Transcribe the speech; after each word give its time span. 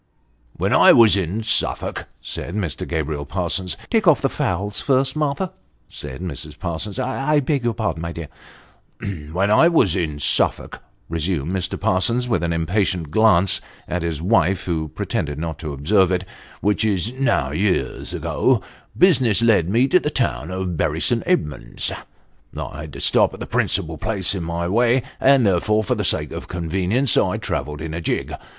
"When 0.57 0.73
I 0.73 0.93
was 0.93 1.15
in 1.15 1.43
Suffolk," 1.43 2.07
said 2.23 2.55
Mr. 2.55 2.87
Gabriel 2.87 3.23
Parsons 3.23 3.77
"Take 3.91 4.07
off 4.07 4.19
the 4.19 4.29
fowls 4.29 4.81
first, 4.81 5.15
Martha," 5.15 5.53
said 5.89 6.21
Mrs. 6.21 6.57
Parsons. 6.57 6.97
"I 6.97 7.39
beg 7.39 7.63
your 7.63 7.75
pardon, 7.75 8.01
my 8.01 8.11
dear." 8.11 8.27
348 8.97 9.27
Sketches 9.27 9.27
by 9.27 9.27
Bos." 9.27 9.35
When 9.37 9.51
I 9.51 9.67
was 9.67 9.95
in 9.95 10.17
Suffolk," 10.17 10.81
resumed 11.07 11.51
Mr. 11.55 11.79
Parsons, 11.79 12.27
with 12.27 12.41
an 12.41 12.51
impatient 12.51 13.11
glance 13.11 13.61
at 13.87 14.01
his 14.01 14.23
wife, 14.23 14.63
who 14.65 14.87
pretended 14.87 15.37
not 15.37 15.59
to 15.59 15.71
observe 15.71 16.11
it," 16.11 16.23
which 16.61 16.83
is 16.83 17.13
now 17.13 17.49
some 17.49 17.57
years 17.57 18.15
ago, 18.15 18.63
business 18.97 19.43
led 19.43 19.69
me 19.69 19.87
to 19.87 19.99
the 19.99 20.09
town 20.09 20.49
of 20.49 20.75
Bury 20.77 20.99
St. 20.99 21.21
Edmund's. 21.27 21.91
I 22.57 22.81
had 22.81 22.93
to 22.93 22.99
stop 22.99 23.35
at 23.35 23.39
the 23.39 23.45
principal 23.45 23.99
places 23.99 24.33
in 24.33 24.43
my 24.43 24.67
way, 24.67 25.03
and 25.19 25.45
therefore, 25.45 25.83
for 25.83 25.93
the 25.93 26.03
sake 26.03 26.31
of 26.31 26.47
convenience, 26.47 27.15
I 27.17 27.37
travelled 27.37 27.81
in 27.81 27.93
a 27.93 28.01
gig. 28.01 28.33